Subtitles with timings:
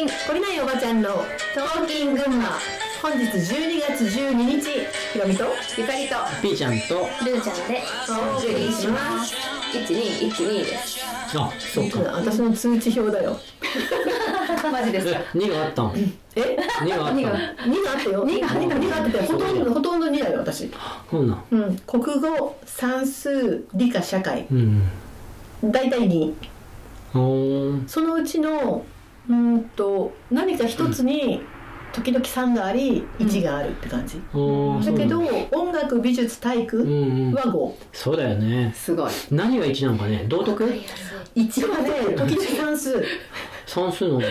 [0.00, 2.58] 人懲りないおばちゃんのトーキン群馬
[3.02, 4.60] 本日12月12日
[5.12, 5.44] ひろみと
[5.76, 6.14] ゆかりと。
[6.40, 7.06] ピーちゃんと。
[7.24, 9.34] ルーちゃんでお送りします。
[9.74, 11.04] 1212です。
[11.36, 11.98] あそうか。
[12.12, 13.38] 私の通知表だよ。
[14.72, 15.94] マジですか？2があったの
[16.34, 16.40] え
[16.80, 17.32] ？2があったの二が。
[17.32, 18.26] 2があったよ。
[18.26, 20.70] 2が2があっててほとんどほとんど2だよ私。
[21.10, 21.34] そうな。
[21.34, 21.76] んうん。
[21.86, 24.46] 国語算数理科社会。
[24.50, 24.82] うん。
[25.64, 26.32] 大体2
[27.14, 27.88] おー。
[27.88, 28.82] そのうちの
[29.28, 31.42] うーんと何か一つに
[31.92, 34.96] 時々3があり1があるって感じ、おーだ。
[34.96, 37.34] けど音楽美術体育うんうん。
[37.34, 38.72] は5、そうだよね。
[38.76, 39.10] すごい。
[39.32, 40.24] 何が1なのかね？
[40.28, 40.64] 道徳
[41.34, 43.04] ？1はね 時々算数。
[43.66, 44.30] 算数なんだ、ん。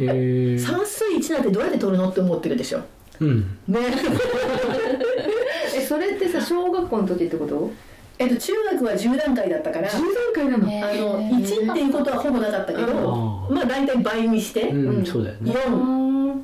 [0.00, 2.80] へえ算数1なんてどうやって取るのって思ってるでしょ。
[3.20, 3.58] うん。
[3.68, 3.78] ね。
[5.76, 7.70] えそれってさ小学校の時ってこと？
[8.18, 10.02] えっと中学は10段階だったから10段
[10.34, 10.70] 階なの？
[10.70, 15.06] へあの1っていうことはほぼなかったけどあーまあ大体倍にしてうん、うん。
[15.06, 15.52] そうだよね。
[15.52, 16.42] 4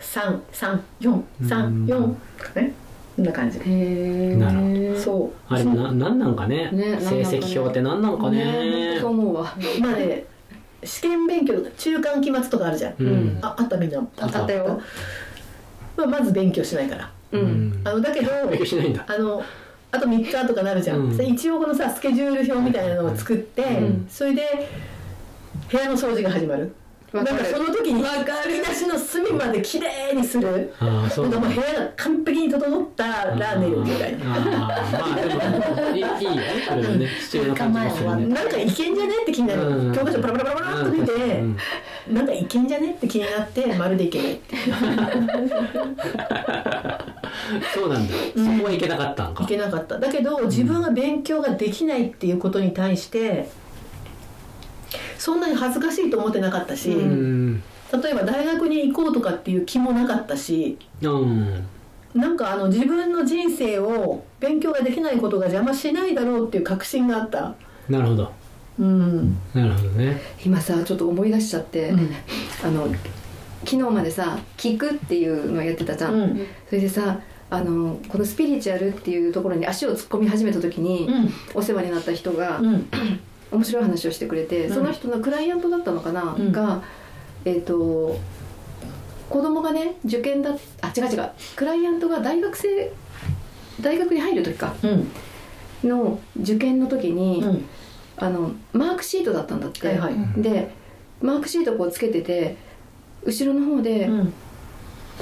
[0.00, 2.72] 3 3 4 3 4とかね。
[3.16, 3.58] こんな感じ。
[3.58, 5.52] へえなるそう。
[5.52, 6.70] あれな何なんかね？
[6.72, 8.98] ね成績表って何なんかね？
[9.00, 9.54] そう思うわ。
[9.80, 10.24] まあね
[10.82, 13.38] 試験勉強中間期末とかあるじゃん、うん。
[13.40, 13.98] ああったみんな。
[13.98, 14.40] あった。
[14.40, 14.80] あったよ。
[15.96, 17.10] まあ、まず勉強しないから。
[17.32, 17.80] ううんん。
[17.84, 19.04] あのだけど勉強しないんだ。
[19.06, 19.42] あの
[19.94, 21.16] あと3日とかなるじゃん、うん。
[21.16, 24.06] で一応このさスケジュール表みたいなのを作って、うん。
[24.08, 24.68] それで
[25.70, 26.74] 部屋の掃除が始まる。
[27.12, 28.08] なんわかその時に引き
[28.68, 30.74] 出しの隅まで綺麗にする。
[30.80, 34.24] ああそうんかもう部屋が完璧に整ったら寝るみたいな。
[34.24, 34.40] まあ
[35.14, 35.40] でも
[35.90, 36.08] いいいいよ
[36.68, 37.06] それはね。
[37.22, 38.26] 必要な感じもするね。
[38.34, 39.92] なんかいけんじゃねって気になる、うん。
[39.94, 41.56] 教科書パラパラパラパラっと見て、うん。
[42.14, 44.56] なんかいけんじゃねって気になってまるでいけないって
[47.74, 48.14] そうなんだ。
[48.34, 49.44] そこはいけなかったんか。
[49.44, 49.98] いけなかった。
[49.98, 53.48] だけど自分が勉強ができないっていうことに対して
[55.18, 57.62] そんなに恥ずかしいと思ってなかったし、うん。
[58.02, 61.66] 例えば大学に行こうとかっていう気もなかったしうん。
[62.14, 67.54] なんかあの自分の人生を勉強ができないことが邪魔しないだろうっていう確信があった。
[67.88, 68.32] なるほど。
[68.78, 70.20] うん、なるほどね。
[70.44, 72.10] 今さちょっと思い出しちゃって、うん。
[72.64, 72.86] あの
[73.64, 76.46] 昨日までさ「聞く」っていうのをやってたじゃん、うん。
[76.68, 77.18] それでさ
[77.54, 81.30] あのこのスピリチュアルっていうところに足を突っ込み始めた時に、うん。
[81.54, 82.88] お世話になった人がうん。
[83.52, 84.74] 面白い話をしてくれて、うん。
[84.74, 86.52] その人のクライアントだったのかな、うん。
[86.52, 86.82] が
[87.44, 88.18] えっ、と
[89.30, 90.50] 子供がね受験だ
[90.80, 91.30] あ違う違う。
[91.54, 92.92] クライアントが大学生
[93.80, 95.10] 大学に入る時かうん。
[95.88, 97.64] の受験の時に、うん。
[98.16, 100.00] あのマークシートだったんだって、
[100.36, 100.74] で
[101.20, 102.56] マークシートこうつけてて
[103.24, 104.32] 後ろの方でうん「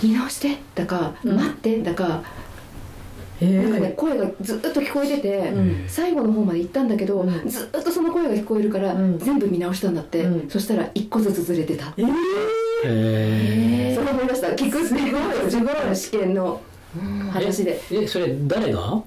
[0.02, 1.36] 見直して」だか「うん。
[1.36, 2.22] 待って」だか、
[3.40, 5.84] へなんかねえ声がずっと聞こえてて、うん。
[5.88, 7.48] 最後の方まで行ったんだけど、うん。
[7.48, 9.18] ずっとその声が聞こえるから、うん。
[9.18, 10.50] 全部見直したんだって、うん。
[10.50, 12.06] そしたら一個ずつずれてた、えへ
[12.84, 14.48] えそれ思い出した。
[14.48, 16.60] 聞くっていう自分の試験の
[17.30, 17.80] 話で。
[17.90, 19.02] えそれ誰が？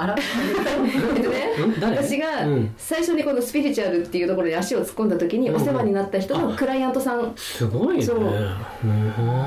[0.00, 0.16] あら。
[1.80, 2.70] 私がうん。
[2.76, 5.56] 最初にこのスピリチュアルっていうところに足を突っ込んだ時にうん。
[5.56, 7.32] お世話になった人のクライアントさん。
[7.36, 8.04] すごいね。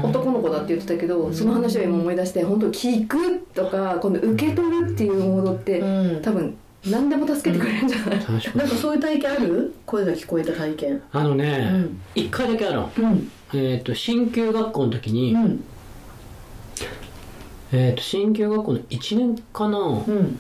[0.04, 3.18] 男の子だって言ってたけどその話を今思い出して本当聞く
[3.54, 6.22] とか今度受け取るっていうモードってうん。
[6.22, 6.56] 多分
[6.90, 8.20] 何でも助けてくれるんじゃない？
[8.20, 9.74] 確かになんかそういう体験ある？
[9.86, 11.02] 声が聞こえた体験。
[11.12, 12.00] あのねうん。
[12.16, 12.90] 一回だけあるの。
[12.98, 13.32] うん。
[13.54, 15.64] えっと進級学校の時にうん
[17.74, 19.78] えっと進級学校の1年かな。
[19.80, 20.40] うん。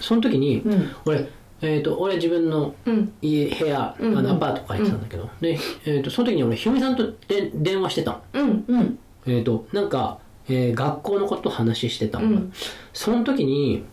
[0.00, 0.90] その時にうん。
[1.04, 1.28] 俺
[1.60, 3.12] えっと俺自分のうん。
[3.22, 4.24] 家部屋あうんうん。
[4.24, 5.28] のアパート借りてたんだけど。
[5.40, 8.20] でえっとその時に俺ひよみさんとで電話してたの。
[8.34, 8.64] うん。
[8.68, 8.98] うん。
[9.26, 10.18] えっとなんか
[10.48, 12.26] えー学校のこと話してたの。
[12.26, 12.52] うん。
[12.92, 13.84] その時に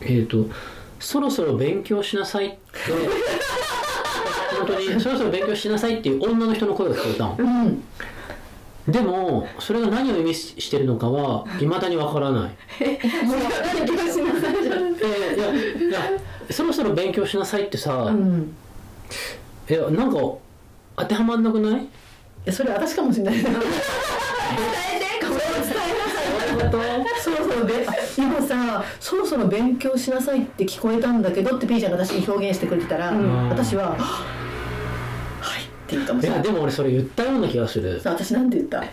[0.00, 0.46] えっ、と
[0.98, 2.56] そろそろ勉強しなさいって
[4.58, 7.36] 本当にそろそろ勉強しなさいっていう女の人の声が聞こえたの。
[7.38, 7.82] うん
[8.88, 12.56] でもそれが何を意味してるのかはいまだにわからない。
[12.78, 16.20] 勉強しなさいえーいやいや
[16.50, 18.54] そろそろ勉強しなさいってさ、うん。
[19.68, 20.18] いやなんか
[20.96, 21.88] 当てはまんなくない？
[22.44, 23.34] えそれ私かもしれない。
[23.34, 23.52] 伝えて
[25.26, 33.48] これを伝えなさいそろそろべあ今さそろそろ勉強しなさいって聞こえたんだけどってピーちゃんが私に表現してくれてたら、うん。
[33.48, 33.96] 私は
[35.86, 38.00] って言うかもしれないいやでも俺それ言ったような気がする。
[38.04, 38.82] 私なんて言った？
[38.82, 38.90] え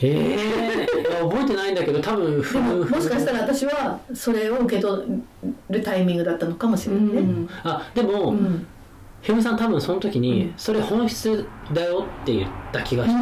[0.00, 5.02] えいや覚えてないんだけど多分でももしかしたら私はそれを受け取
[5.70, 7.48] るタイミングだったのかもしれないね、うん。
[7.64, 8.66] あでも、うん。
[9.20, 13.18] ひろみさん多分その時に、それ本質だよって言った気がした、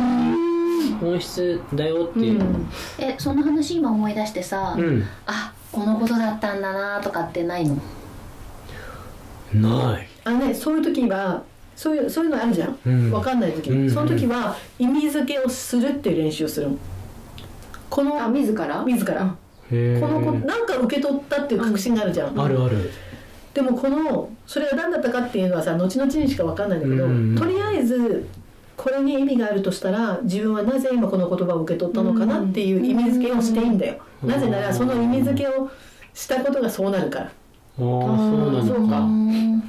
[1.00, 2.40] 本質だよっていう。
[2.40, 2.68] うん。
[2.98, 7.76] えその話今思い出してさ、うん、あこのことだったんだなとかってないの？
[9.54, 10.06] ない。
[10.24, 11.42] あのねそういう時は
[11.76, 13.10] そういうそういうのあるじゃん、うん。
[13.10, 13.70] 分かんない時。
[13.70, 13.84] うん。
[13.84, 16.76] にその時は意味付けをするっていう練習をするの。
[17.88, 18.82] このあ自ら？
[18.84, 19.36] 自ら。
[19.68, 22.90] この子なんか受け取ったっていう確信があるじゃん、あるある。
[23.52, 28.28] でもこのそれが何だったかっていうのはさ後々にしか分かんないんだけど、うんとりあえず
[28.76, 34.28] これに意味があるとしたら自分はなぜ今この言葉を受け取ったのかなっていう意味付けをしていいんだよ、うん。
[34.28, 35.70] なぜならその意味付けを
[36.12, 37.24] したことがそうなるから。
[37.24, 37.30] ああ
[37.78, 39.00] そうなそうか。
[39.00, 39.66] のか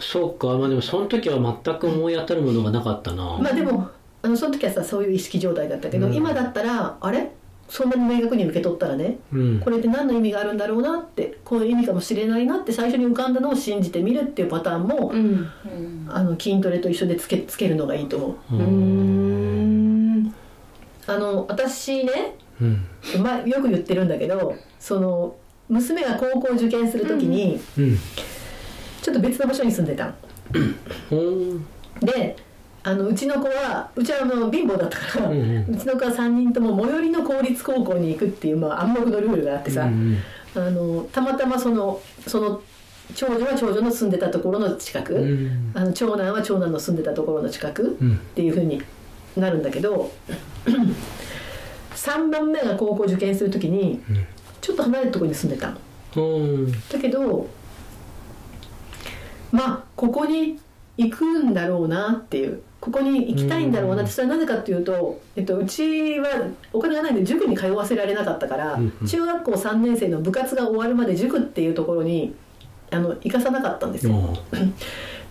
[0.00, 0.48] そうか。
[0.58, 3.88] まあでもその時は全く思い当たるものがなかったな、まあでも
[4.22, 6.14] あのその時はさそういう意識状態だったけど、うん。
[6.14, 7.30] 今だったらあれ？
[7.68, 9.60] そんなに明確に受け取ったらねうん。
[9.60, 15.18] これって何の意味があるんだろうなってこういう意味かもしれないなって最初に浮かんだのを信じてみるっていうパターンも、うん。
[15.18, 18.54] うんあの筋トレと一緒でつけつけるのがいいと思う。
[18.56, 20.34] ううんん。
[21.06, 22.84] あの私ね、うん。
[23.22, 25.36] まあ、よく言ってるんだけどその
[25.68, 27.98] 娘が高校受験する時に、うん
[29.02, 30.14] ちょっと別の場所に住んでたん
[31.08, 31.66] ほん。
[32.00, 32.36] で
[32.82, 35.78] あのうちの子はうちはあの貧乏だったから、ううん。
[35.78, 40.16] ちの子は3人とも最寄りの公立高校に行くっていう、まあ、暗黙のルールがあってさ、うん
[40.52, 42.60] あのたまたまそのその
[43.14, 48.14] 長女は長女の住んでたところの近く、うんあの長男は長男の住んでたところの近くうん。
[48.16, 48.82] っていうふうに
[49.36, 50.10] なるんだけど
[51.94, 54.24] 3番目が高校受験する時にうん。
[54.60, 55.78] ちょっと離れたところに住んでたの。
[56.16, 56.20] う
[56.66, 56.72] ん。
[56.72, 57.46] だけど
[59.52, 60.58] まあここに
[60.96, 62.62] 行くんだろうなっていう。
[62.80, 64.10] ここに行きたいんだろうなって。
[64.10, 69.06] それはなぜかっていうと、えっと、うちはお金がないんで塾に通わせられなかったから、うんうん。
[69.06, 72.34] 中学校3年生の部活が終わるまで塾っていうところに
[72.90, 74.14] あの行かさなかったんですよ。
[74.14, 74.34] お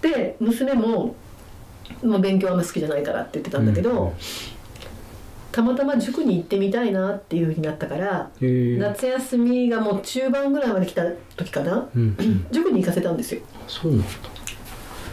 [0.01, 1.16] で娘も、
[2.04, 4.12] まあ、勉強あんま好きじゃないからって言ってたんだけど、うん
[5.51, 11.04] たまたま塾に行ってみたいなっていうふうになったから、夏休みがもう中盤ぐらいまで来た
[11.36, 11.88] 時かな？
[11.96, 12.16] うん。
[12.19, 13.42] う ん塾に行かせたんですよ。
[13.68, 14.06] そうなんだ。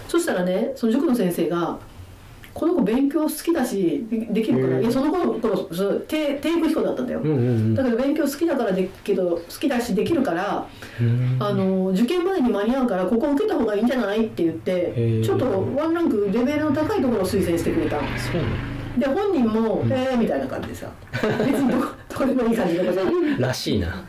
[0.08, 1.78] そしたらねその塾の先生が
[2.54, 10.66] 「この子勉強好きだしでできるから」いやその頃頃そう低低空飛行だったんだよ、うんうんだから勉強好きだからでけど好きだしできるから
[11.00, 11.36] うん。
[11.40, 14.26] あの受験までに間に合うからここ受けた方がいいんじゃない？
[14.26, 15.44] って言ってちょっと
[15.76, 17.96] ワンランクレベルの高いところを推薦してくれた。
[17.96, 19.92] のそうなんで本人も「うん。
[19.92, 20.88] えー」みたいな感じでさ。
[21.12, 24.04] 別にどこどこでもいい感じだけどさだらしいな。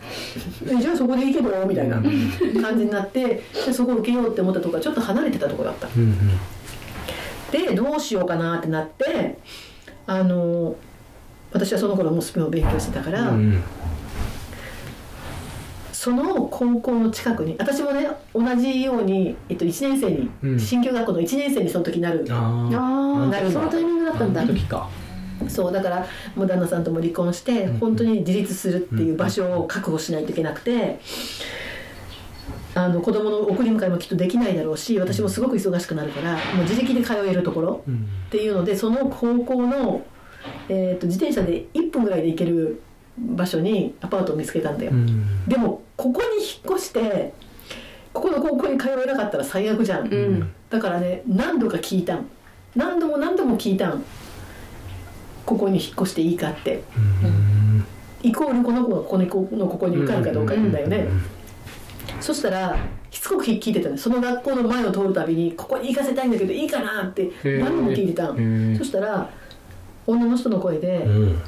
[0.66, 2.02] えじゃあそこでいいけどみたいな
[2.62, 5.88] 感じになってでそこ受けようって思ったとこがちょっと離れてたとこだった。
[5.96, 6.18] うんうん。
[7.52, 9.40] でどうしようかなってなって
[10.06, 10.76] あの
[11.52, 13.64] 私はその頃もうスペインを勉強してたから、うん
[16.08, 20.58] その高校の近くに私もね同じように、えっと、1年生に、うん。
[20.58, 24.48] 新旧学校の1年生にその時なるあああなるそのタイミングだったんだ。
[24.48, 24.90] 時か。
[25.50, 27.80] そうだからもう旦那さんとも離婚して、うん。
[27.80, 31.02] 本当に自立するっていう場所を確保しないといけなくて、
[32.74, 40.06] あの子供の送り迎えもきっとできないだろうし私もすごく忙しくなるからもう自力で通えるところうんっていうのでその高校の、
[40.70, 42.82] えー、と自転車で1分ぐらいで行ける
[43.18, 45.46] 場所にアパートを見つけたんだよ、うん。
[45.48, 47.34] でもここに引っ越して
[48.14, 50.54] ここの高校に通えなかったら最悪じゃん、うん。
[50.70, 52.26] だからね何度か聞いたん。
[52.76, 54.04] 何度も何度も聞いたん。
[55.46, 56.84] ここに引っ越していいかって。
[57.24, 57.86] うん。
[58.24, 61.22] イコールこの子がここにこのここに受かるかどうかだよね、うん
[62.22, 62.76] そしたら
[63.12, 68.76] しつこく聞いてたねその学校の前を通るたびにここに行かせたいんだけどいいかなって何度も聞いてたん。
[68.78, 69.30] そしたら
[70.06, 71.42] 女の人の声でうん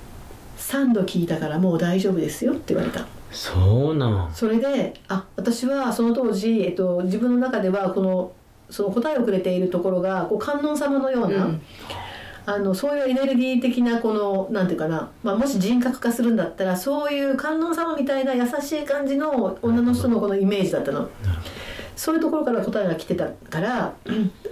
[0.58, 4.34] 「3度聞いたからもう大丈夫ですよ」って言われたそうなん。
[4.34, 8.32] それであ私はその当時、えっと、自分の中ではこの
[8.68, 11.62] その答えをくれているところがこう観音様のような、うん。
[12.46, 21.08] あのそういうエネルギー的なこのなんていうかな、まあ、もし人格化するんだったらそういう観音様みたいな優しい感じの女の人のこのイメージだったの。
[21.96, 23.92] そういうところから答えが来てたから、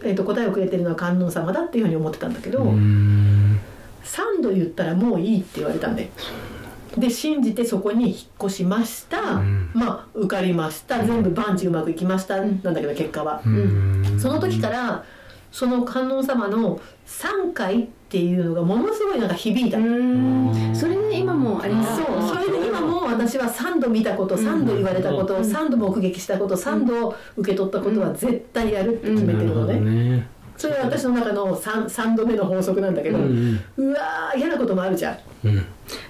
[0.04, 3.58] えっと答えをくれてるのは観音様だっていうふうに思ってたんだけど、うん。
[4.04, 6.10] 3度言ったらもういいって言われたんで
[6.98, 9.70] で信じてそこに引っ越しました、うん。
[9.74, 11.04] まあ受かりました。
[11.04, 14.18] 全部万事うまくいきました、なんだけど結果は、うん。
[14.18, 15.04] その時から
[15.50, 20.52] その観音様の3回っていうのがものすごいなんか響いた、うん。
[20.74, 22.28] それで今もありますそう。
[22.28, 25.42] それで今も私は3度見たこと3度言われたこと、うん。
[25.42, 33.92] 3度目撃したこと3度受け取ったことは絶対やるって決めてるのね、それは私の中の 3, 3度目の法則なんだけど、ううん。
[33.92, 35.18] わー嫌なこともあるじゃん。
[35.44, 35.64] うん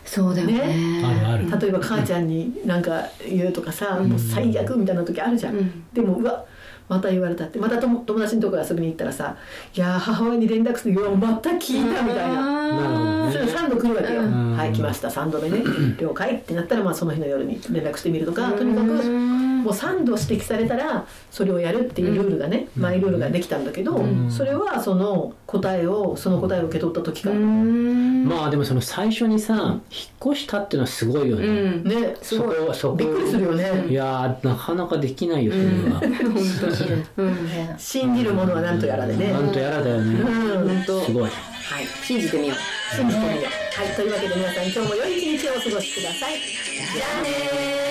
[0.08, 1.02] そうだよね。
[1.04, 1.60] あるある。
[1.60, 4.08] 例えば母ちゃんに何か言うとかさ、うん。
[4.08, 5.84] もう最悪みたいな時あるじゃん、うん。
[5.92, 6.44] でもうわ
[6.88, 7.58] また言われたって。
[7.58, 9.36] また友友達のとこ遊びに行ったらさ
[9.76, 12.72] 「いやー母親に連絡するよまた聞いた」みたいな。
[12.72, 13.32] なるほどね。
[13.32, 14.56] それ3度来るわけよ、うん。
[14.56, 15.08] はい来ました。
[15.08, 15.62] 3度目ね。
[16.00, 19.02] 了解ってなったらまあその日の夜に連絡してみるとかとにかく
[19.58, 24.30] ももう3度指摘されたらそれをやるっていうルールがね、マイルールができたんだけど、ん。
[24.30, 28.24] それはその答えをその答えを受け取った時うから、ん。
[28.26, 31.84] まあでもその最初にさ引っ越したっていうのはすごいようね、ん。
[31.84, 32.16] ね。
[32.22, 32.96] そこはそこ。
[32.96, 36.00] びっくりするよね、いやーなかなかできないよそれは、
[37.16, 37.46] うん。
[37.46, 40.68] ね信じるものは何とやらでね、なんとやらだよね、うん。
[40.68, 41.00] 本当。
[41.02, 41.22] すごい。
[41.24, 41.32] はい。
[42.02, 42.96] 信じてみよう。
[42.96, 43.34] 信じてみよう。
[43.34, 43.94] はい。
[43.94, 46.38] というわけで皆さん今日も良い一日をお過ごしください。
[46.38, 47.87] じゃあねー